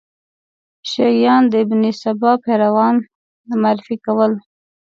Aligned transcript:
شیعیان 0.89 1.43
د 1.51 1.53
ابن 1.63 1.81
سبا 2.01 2.31
پیروان 2.43 2.95
معرفي 3.61 3.97
کول. 4.05 4.31